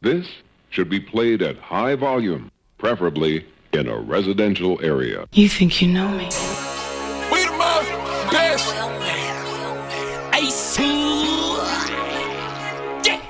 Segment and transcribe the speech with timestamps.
[0.00, 0.28] This
[0.70, 5.26] should be played at high volume, preferably in a residential area.
[5.32, 6.26] You think you know me?
[7.32, 7.90] We the most
[8.30, 8.72] best.
[10.34, 10.82] AC.
[13.02, 13.20] Yeah.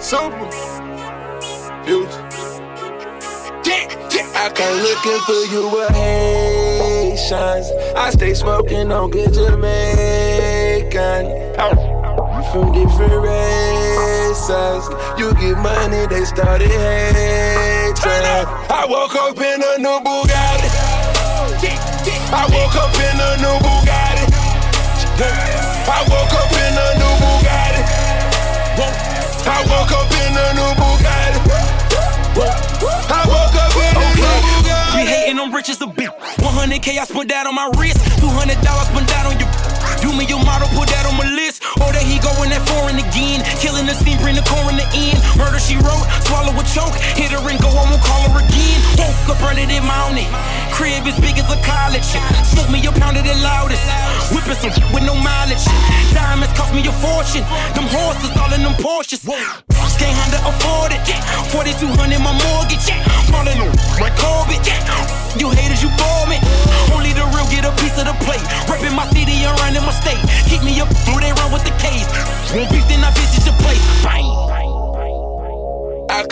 [0.00, 0.50] Super.
[1.84, 2.28] Future.
[4.34, 7.70] I come looking for you with Haitians.
[7.96, 9.62] I stay smoking on good Jamaican.
[12.50, 13.71] From different races.
[14.42, 17.94] You get money, they started hating.
[18.02, 20.66] I woke up in a new Bugatti.
[22.34, 24.26] I woke up in a new Bugatti.
[25.86, 27.86] I woke up in a new Bugatti.
[29.46, 31.38] I woke up in a new Bugatti.
[33.14, 34.96] I woke up in a new Bugatti.
[34.96, 36.10] We hating on rich as a bitch.
[36.42, 38.00] 100k I spent that on my wrist.
[38.18, 39.61] 200 dollars spent that on your.
[40.12, 41.64] Me your model, put that on my list.
[41.80, 43.40] Or that he going that foreign again.
[43.64, 44.80] Killing the scene, bring the coroner in.
[44.82, 45.18] The end.
[45.40, 46.92] Murder she wrote, swallow a choke.
[47.16, 48.78] Hit her and go, I won't call her again.
[49.00, 50.28] Woke up running in mountain.
[50.76, 52.04] Crib as big as a college.
[52.44, 53.84] Smoke me a pound of the loudest.
[54.32, 55.64] Whipping some with no mileage.
[56.12, 57.44] Diamonds cost me a fortune.
[57.72, 59.24] Them horses all in them Porsches.
[59.24, 61.04] Can't Honda afford it.
[61.52, 62.88] 4200 my mortgage.
[63.32, 65.11] Falling on like Corbett.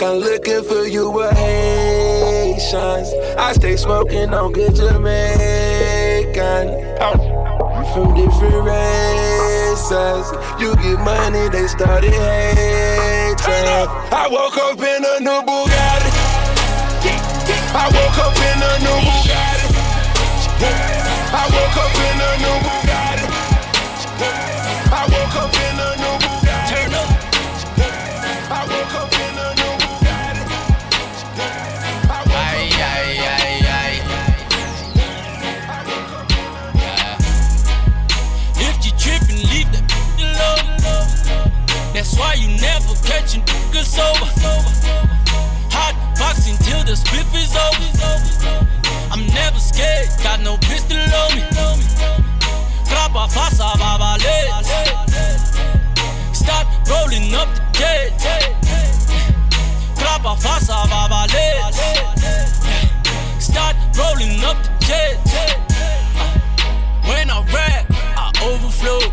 [0.00, 3.12] I come looking for you with Haitians.
[3.36, 5.04] I stay smoking on good Jamaican.
[7.02, 7.92] Oh.
[7.92, 10.24] From different races.
[10.58, 13.44] You get money, they started hating.
[13.44, 16.10] I woke up in a new Bugatti.
[17.76, 19.68] I woke up in a new Bugatti.
[21.30, 22.69] I woke up in a new
[68.82, 69.12] Overflow.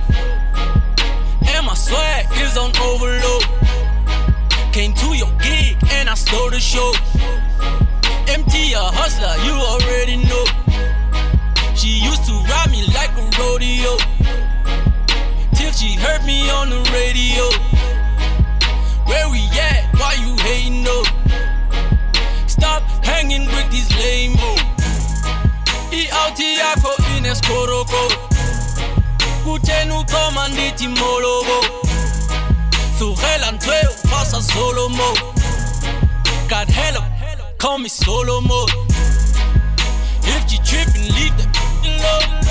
[1.47, 3.43] And my swag is on overload.
[4.71, 6.93] Came to your gig and I stole the show.
[8.27, 10.45] Empty a hustler, you already know.
[11.75, 13.97] She used to ride me like a rodeo.
[15.55, 17.49] Till she heard me on the radio.
[19.05, 19.93] Where we at?
[19.95, 21.03] Why you hating no?
[22.47, 24.37] Stop hanging with these lame
[25.91, 26.57] I auti
[29.47, 31.65] yako ineskoroko Kutenu komanditi molobo
[32.99, 33.75] Sugela ntwe
[34.09, 35.13] fasa solomo.
[36.49, 37.03] God help,
[37.57, 38.67] call me Solomo.
[40.23, 41.33] If you trippin', leave
[41.83, 42.43] alone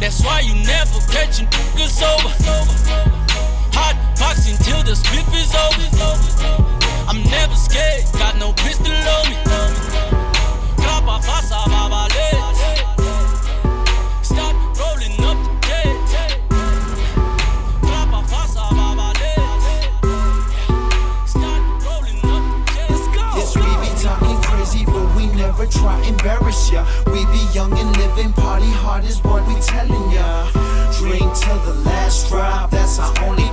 [0.00, 2.32] That's why you never catch a sober.
[3.74, 7.08] Hot boxing till the split is over.
[7.08, 8.04] I'm never scared,
[26.12, 26.84] embarrass ya.
[27.06, 30.46] We be young and living, party hard is what we telling ya.
[30.98, 33.51] Drink till the last drop, that's our only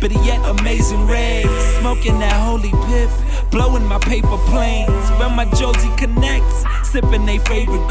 [0.00, 1.50] Better yet, amazing rays.
[1.80, 3.50] Smoking that holy piff.
[3.50, 5.10] Blowing my paper planes.
[5.18, 6.64] Where my Josie connects.
[6.88, 7.88] Sipping they favorite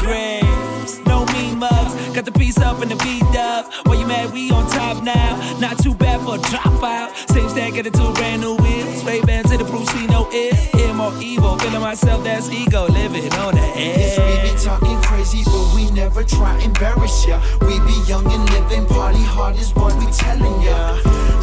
[1.04, 1.92] No mean mugs.
[2.14, 3.66] Got the piece up in the beat up.
[3.86, 4.32] Why you mad?
[4.32, 5.32] We on top now.
[5.58, 7.08] Not too bad for a dropout.
[7.32, 9.04] Same stack, get it two brand new wheels.
[9.04, 10.54] Ray Ban to the Bruce Lee, no ear.
[10.80, 11.58] Ear more evil.
[11.58, 12.86] Feeling myself, that's ego.
[12.88, 14.18] Living on the edge.
[14.18, 17.40] we be talking crazy, but we never try embarrass ya.
[17.62, 21.00] We be young and living, party hard is what we telling ya.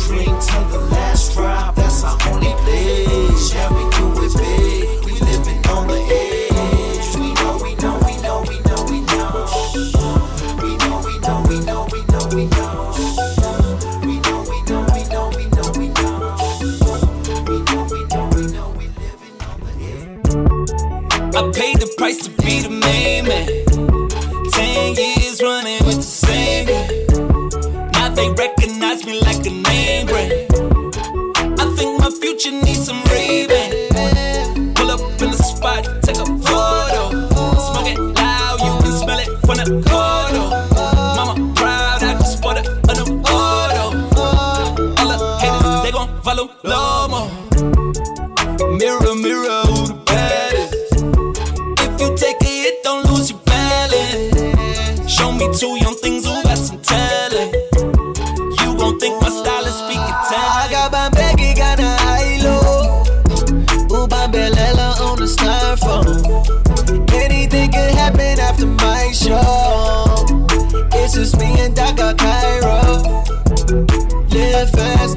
[0.07, 3.53] Drink till the last drop, that's our only place.
[3.53, 6.74] Yeah, we do it big, we living on the edge.
[21.97, 23.74] price to be the main man.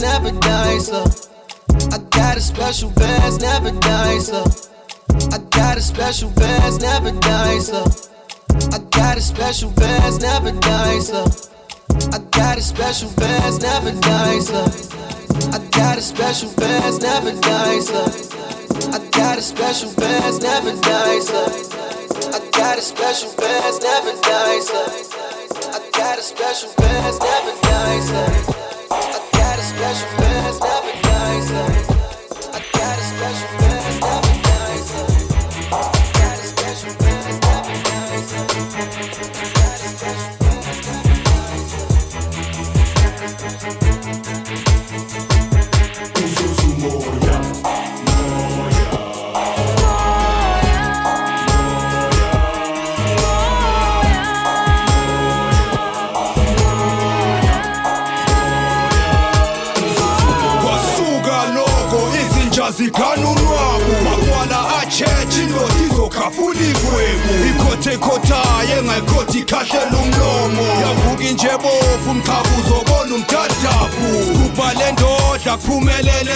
[0.00, 1.05] Never die slow.
[1.93, 4.45] I got a special fast, never die slow.
[5.33, 7.85] I got a special fast, never die slow.
[8.73, 11.27] I got a special fast, never die slow.
[12.12, 14.67] I got a special fast, never die slow.
[15.53, 18.06] I got a special fast, never die slow.
[18.93, 21.47] I got a special fast, never die slow.
[22.35, 24.87] I got a special fast, never die slow.
[25.75, 28.57] I got a special fast, never die slow.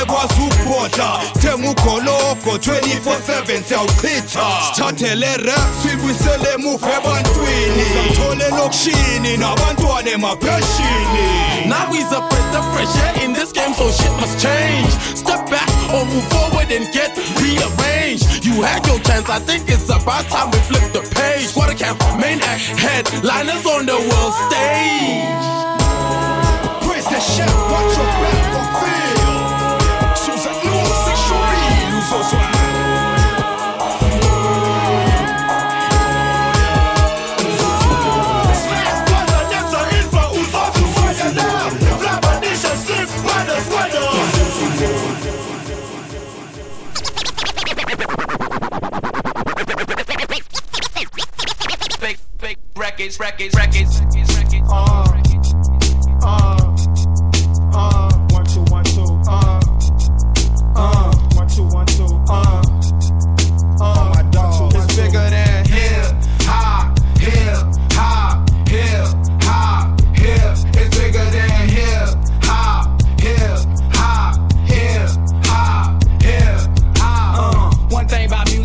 [0.06, 4.40] Kwazi ukubhodla thenga ugologo 24/7 siyawuchitha
[4.74, 13.24] sithathele rap sibuyisele emuva ebantwini samthole lokishini nabantwana emapheshini Now a breath of fresh air
[13.24, 14.90] in this game, so shit must change.
[15.14, 18.44] Step back or move forward and get rearranged.
[18.44, 21.46] You had your chance, I think it's about time we flip the page.
[21.46, 25.44] Squad account, main act, headliners on the world stage.
[26.84, 28.51] Praise the chef, watch your back
[32.12, 32.51] Sos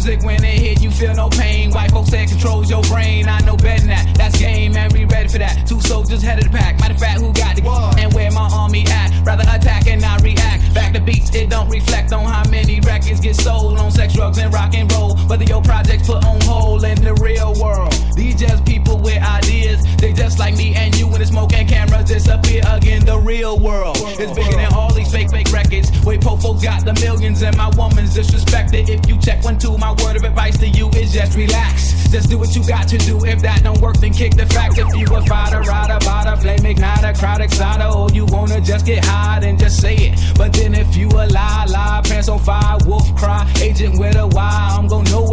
[0.08, 1.72] music, when it hit, you feel no pain.
[1.72, 3.28] White folks say it controls your brain.
[3.28, 4.16] I know better than that.
[4.16, 5.68] That's game, and we ready for that.
[5.68, 6.80] Two soldiers head of the pack.
[6.80, 9.12] Matter of fact, who got the gun and where my army at?
[9.26, 10.66] Rather attack and not react.
[10.88, 14.38] Back to beats, it don't reflect on how many records get sold on sex, drugs,
[14.38, 15.17] and rock and roll.
[15.27, 17.91] Whether your projects put on hold in the real world.
[18.15, 19.84] These just people with ideas.
[19.98, 23.03] They just like me and you when the smoke and cameras disappear again.
[23.03, 25.91] The real world is bigger than all these fake, fake records.
[26.06, 28.88] Wait, po folks got the millions and my woman's disrespected.
[28.88, 31.98] If you check one, two, my word of advice to you is just relax.
[32.10, 33.25] Just do what you got to do.
[33.25, 34.77] If that don't work, then kick the facts.
[34.77, 39.03] If you a fighter, rider, bada, flame igniter, crowd exciter, or you wanna just get
[39.03, 39.82] high, then just
[42.29, 44.75] on fire, wolf cry, agent with a why.
[44.77, 45.26] I'm gonna know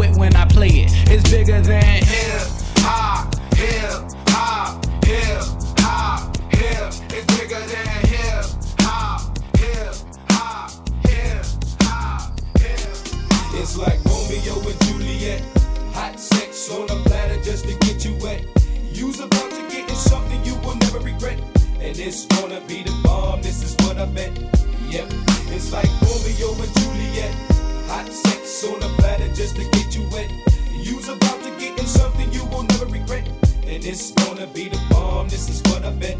[34.55, 36.17] be the bomb, this is what I bet.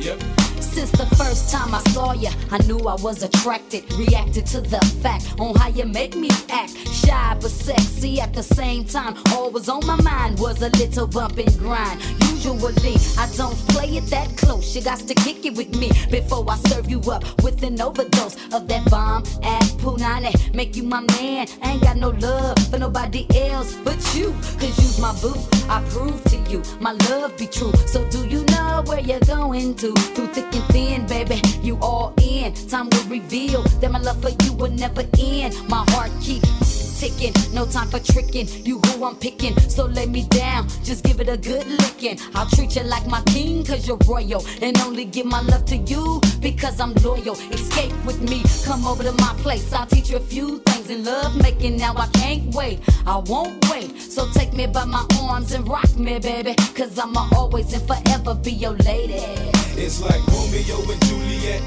[0.00, 0.20] Yep.
[0.60, 3.90] Since the first time I saw you, I knew I was attracted.
[3.94, 6.76] Reacted to the fact on how you make me act.
[6.88, 9.14] Shy but sexy at the same time.
[9.32, 12.00] All was on my mind was a little bump and grind.
[12.02, 12.96] You usually.
[13.18, 14.74] I don't play it that close.
[14.74, 18.36] You got to kick it with me before I serve you up with an overdose
[18.52, 20.32] of that bomb ass punani.
[20.54, 21.46] Make you my man.
[21.62, 24.32] I ain't got no love for nobody else but you.
[24.58, 25.34] Cause you's my boo.
[25.68, 27.72] I prove to you my love be true.
[27.86, 29.92] So do you know where you're going to?
[30.14, 32.54] Through thick and thin, baby, you all in.
[32.68, 35.54] Time will reveal that my love for you will never end.
[35.68, 37.32] My heart keeps ticking.
[37.54, 38.46] No time for tricking.
[38.64, 39.58] You who I'm picking.
[39.70, 40.68] So lay me down.
[40.84, 42.18] Just give it a good licking.
[42.34, 44.44] I'll treat you like my king, cause you're royal.
[44.60, 47.36] And only give my love to you because I'm loyal.
[47.56, 48.42] Escape with me.
[48.64, 49.72] Come over to my place.
[49.72, 51.78] I'll teach you a few things in love making.
[51.78, 52.80] Now I can't wait.
[53.06, 53.98] I won't wait.
[53.98, 56.54] So take me by my arms and rock me, baby.
[56.74, 59.24] Cause I'ma always and forever be your lady.
[59.82, 61.62] It's like Romeo and Juliet.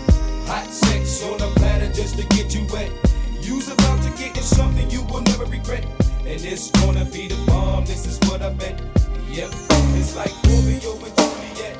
[0.45, 3.12] Hot sex on a platter just to get you wet
[3.43, 5.83] You's about to get in something you will never regret.
[6.25, 8.81] And it's gonna be the bomb, this is what I bet.
[9.27, 9.51] Yep,
[9.99, 11.75] it's like Romeo and Juliet.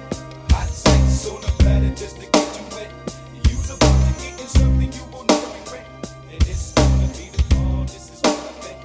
[0.51, 2.91] Hot sex on a planet just to get you wet.
[3.49, 5.87] You's about to get in something you will never regret.
[6.29, 8.77] And it's gonna be the bomb, this is what I bet.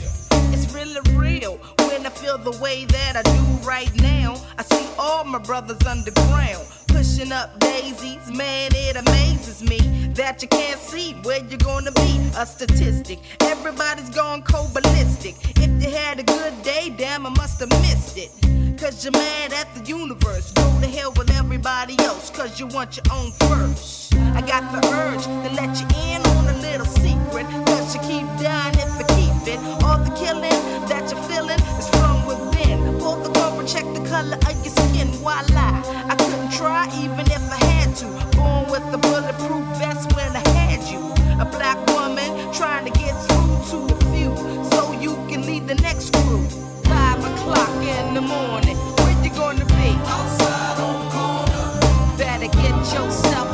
[0.00, 0.54] Yep.
[0.54, 1.56] It's really real
[1.88, 4.40] when I feel the way that I do right now.
[4.58, 8.30] I see all my brothers underground pushing up daisies.
[8.30, 9.78] Man, it amazes me
[10.14, 12.20] that you can't see where you're gonna be.
[12.36, 15.34] A statistic, everybody's gone cold ballistic.
[15.56, 18.30] If you had a good day, damn, I must have missed it.
[18.78, 20.50] Cause you're mad at the universe.
[20.52, 24.14] Go to hell with everybody else, cause you want your own first.
[24.34, 27.46] I got the urge to let you in on a little secret.
[27.66, 29.60] Cause you keep dying if you keep it.
[29.84, 32.98] All the killing that you're feeling is from within.
[32.98, 35.08] Pull the cover, check the color of your skin.
[35.20, 35.82] Voila.
[36.10, 36.21] I
[36.56, 38.06] try even if I had to.
[38.36, 41.00] Born with a bulletproof vest when I had you.
[41.40, 44.32] A black woman trying to get through to a few
[44.70, 46.46] so you can lead the next crew.
[46.84, 49.88] Five o'clock in the morning, where you gonna be?
[50.14, 52.16] Outside on the corner.
[52.18, 53.51] Better get yourself.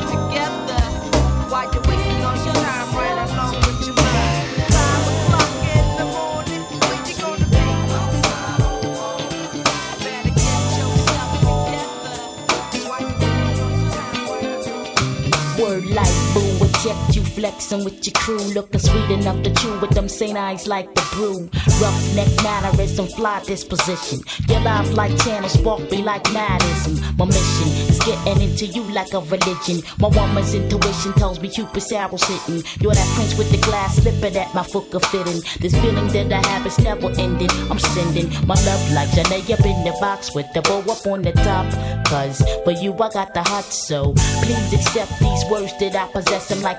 [17.13, 20.37] you flexing with your crew, looking sweet enough to chew with them St.
[20.37, 21.49] eyes like the brew.
[21.81, 24.19] Rough neck mannerism, fly disposition.
[24.47, 26.95] Your life like channels, walk me like madism.
[27.17, 29.81] My mission is getting into you like a religion.
[29.99, 32.63] My woman's intuition tells me Cupid's be sitting.
[32.81, 35.41] You're that prince with the glass slipping that my fucker in.
[35.59, 37.49] This feeling that I have is never ending.
[37.69, 41.21] I'm sending my love like Janae up in the box with the bow up on
[41.21, 41.67] the top.
[42.05, 46.51] Cause for you, I got the heart, so please accept these words that I possess.
[46.51, 46.78] I'm like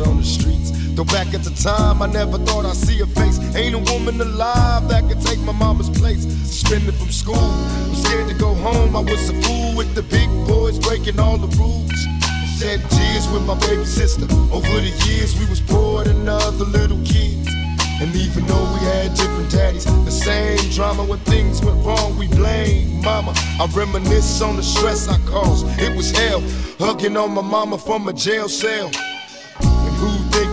[0.00, 0.70] out on the streets.
[0.94, 3.38] Though back at the time, I never thought I'd see a face.
[3.54, 6.24] Ain't a woman alive that could take my mama's place.
[6.24, 8.96] Suspended from school, I'm scared to go home.
[8.96, 12.00] I was a fool with the big boys breaking all the rules.
[12.58, 14.26] Shed tears with my baby sister.
[14.52, 17.48] Over the years, we was poor than other little kids.
[18.00, 22.28] And even though we had different daddies, the same drama when things went wrong, we
[22.28, 23.32] blamed mama.
[23.60, 25.66] I reminisce on the stress I caused.
[25.80, 26.42] It was hell,
[26.78, 28.90] hugging on my mama from a jail cell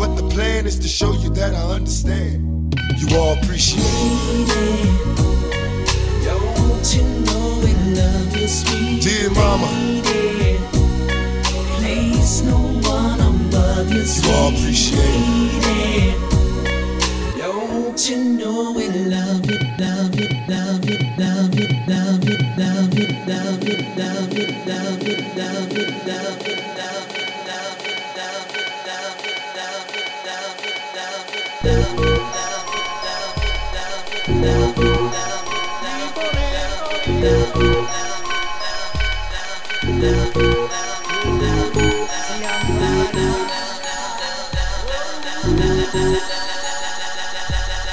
[0.00, 2.74] but the plan is to show you that I understand.
[2.96, 5.10] You all appreciate it.
[9.04, 9.68] Dear mama,
[12.42, 14.00] no one above you.
[14.00, 15.00] You all appreciate
[15.84, 16.16] it.
[17.38, 18.72] Don't you know
[19.10, 19.59] love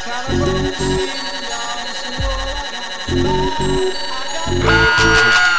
[0.03, 1.05] Cannibal, see,
[3.21, 4.16] nice,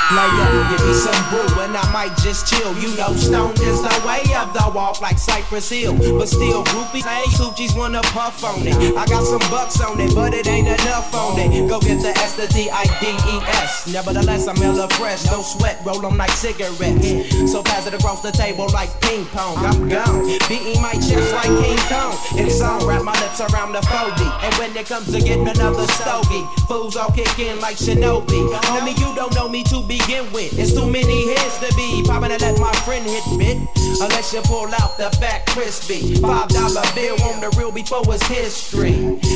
[0.08, 2.72] that, give me some brew and I might just chill.
[2.80, 5.92] You know, stone is the way of the walk like Cypress Hill.
[6.16, 8.74] But still, groupies, hey, Coochies wanna puff on it.
[8.96, 11.68] I got some bucks on it, but it ain't enough on it.
[11.68, 13.86] Go get the S, the D, I, D, E, S.
[13.92, 17.52] Nevertheless, I'm hella fresh, no sweat, roll 'em like cigarettes.
[17.52, 19.58] So pass it across the table like ping pong.
[19.60, 22.16] I'm gone, beating my chest like King Kong.
[22.40, 24.24] It's on, wrap my lips around the 40.
[24.40, 28.40] And when it comes to getting another stogie, fools all kick in like Shinobi.
[28.72, 30.58] Homie, you don't know me to begin with.
[30.58, 33.77] It's too many hits to be popping and let my friend hit bit.
[34.00, 36.16] Unless you pull out the fat crispy.
[36.20, 38.94] Five dollar bill on the real before it's history.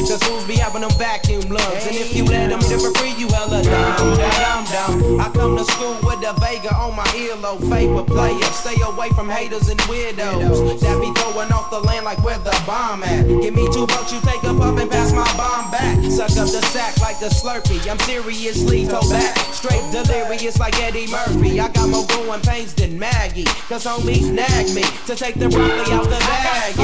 [0.08, 1.86] Cause fools be having them vacuum lungs.
[1.86, 4.64] And if you let them it for free, you hella dumb.
[4.72, 5.20] Dumb.
[5.20, 7.68] I come to school with a Vega on my earlobe.
[7.68, 8.42] Favorite player.
[8.52, 10.80] Stay away from haters and weirdos.
[10.80, 13.26] That be throwing off the land like where the bomb at.
[13.26, 15.98] Give me two bucks, you take a puff and pass my bomb back.
[16.10, 17.90] Suck up the sack like the Slurpee.
[17.90, 19.36] I'm seriously toe back.
[19.52, 21.60] Straight delirious like Eddie Murphy.
[21.60, 23.44] I got more growing pains than Maggie.
[23.68, 26.74] Cause homies nag me to take the broccoli out the bag.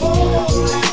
[0.00, 0.83] Uh,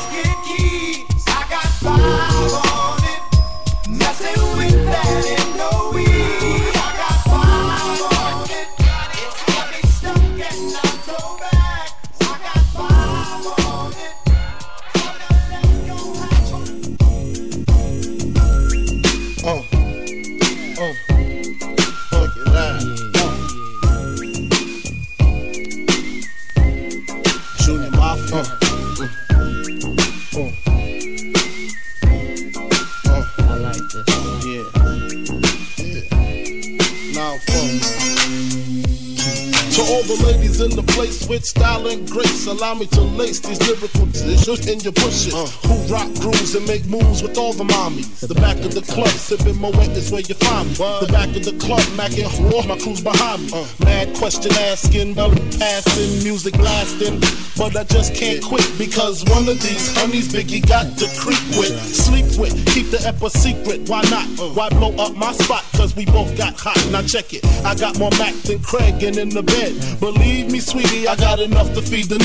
[42.52, 45.34] allow me to lace these lyrical decisions in your bushes.
[45.34, 45.46] Uh.
[45.66, 48.20] Who rock grooves and make moves with all the mommies.
[48.20, 50.74] The back of the club, sipping Moet is where you find me.
[50.74, 53.52] The back of the club, macking war, my crew's behind me.
[53.52, 53.66] Uh.
[53.84, 57.20] Mad question asking, belly passing, music lasting.
[57.56, 61.74] But I just can't quit because one of these honeys Biggie got to creep with,
[61.84, 63.88] sleep with, keep the ep a secret.
[63.88, 64.28] Why not?
[64.38, 64.52] Uh.
[64.52, 65.64] Why blow up my spot?
[65.76, 66.78] Cause we both got hot.
[66.90, 67.44] Now check it.
[67.64, 69.72] I got more Mac than Craig and in the bed.
[70.00, 72.18] Believe me, sweetie, I got enough to feed the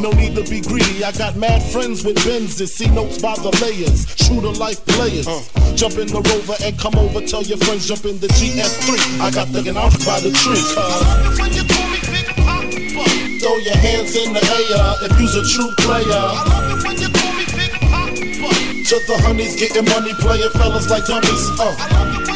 [0.00, 1.02] No need to be greedy.
[1.02, 2.68] I got mad friends with Benzes.
[2.68, 4.06] See notes by the layers.
[4.14, 5.26] True to life players.
[5.74, 7.20] Jump in the rover and come over.
[7.26, 9.20] Tell your friends jump in the GS3.
[9.20, 10.62] I got the out by the tree.
[10.74, 11.36] Cause
[13.40, 16.22] Throw your hands in the air if you's a true player.
[18.86, 21.50] To the honeys getting money, playing fellas like dummies.
[21.58, 22.35] Uh.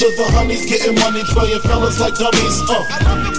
[0.00, 2.62] To the honeys getting money, playing fellas like dummies.
[2.64, 2.86] Uh.
[2.88, 3.36] I love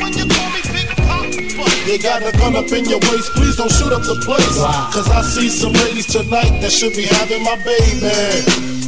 [1.88, 4.62] You got a gun up in your waist, please don't shoot up the place.
[4.94, 8.14] Cause I see some ladies tonight that should be having my baby.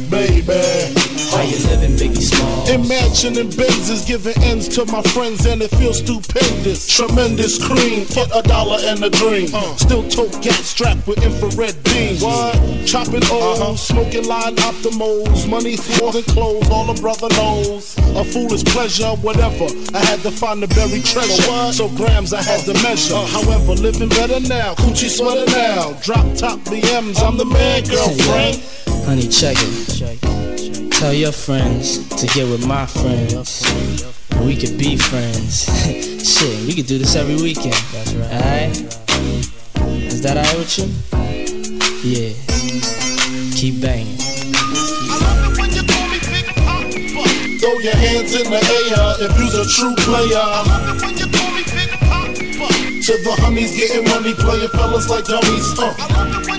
[0.08, 1.13] Baby.
[1.30, 2.68] How you living, Biggie Small?
[2.68, 6.86] Imagining Benzes giving ends to my friends and it feels stupendous.
[6.88, 9.48] Tremendous cream, put a dollar in a dream.
[9.78, 12.22] Still tote gas strapped with infrared beams.
[12.22, 12.54] What?
[12.86, 15.48] Chopping O's, smoking line optimals.
[15.48, 17.96] Money, floors, and clothes, all a brother knows.
[18.16, 19.66] A foolish pleasure, whatever.
[19.94, 21.72] I had to find the buried treasure.
[21.72, 23.16] So grams I had to measure.
[23.16, 24.74] However, living better now.
[24.74, 25.92] Coochie sweater now.
[26.02, 28.62] Drop top BMs, I'm the man, girlfriend.
[29.04, 29.98] Honey, check it.
[29.98, 30.33] check it.
[30.98, 33.62] Tell your friends to get with my friends.
[34.42, 35.64] We could be friends.
[36.24, 37.74] Shit, we could do this every weekend.
[37.92, 38.32] That's right.
[38.32, 38.76] Alright?
[40.12, 40.86] Is that alright with you?
[42.04, 42.32] Yeah.
[43.56, 44.16] Keep banging.
[47.58, 50.46] Throw throw your hands in the air if you's a true player.
[53.04, 55.78] To the honeys getting money, playing fellas like dummies.
[55.78, 56.53] Uh.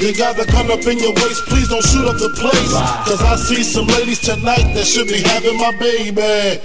[0.00, 2.72] You got the gun up in your waist, please don't shoot up the place.
[3.06, 6.58] Cause I see some ladies tonight that should be having my baby,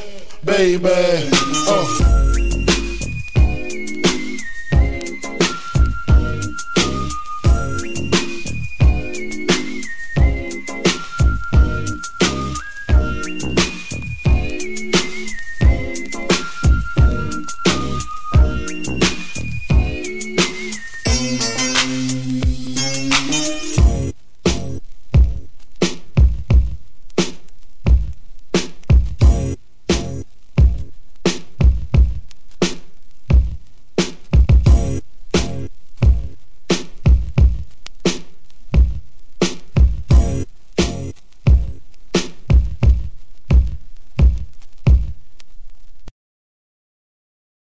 [0.45, 1.29] baby.
[1.67, 2.14] Uh.